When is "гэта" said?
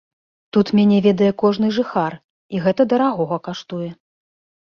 2.65-2.81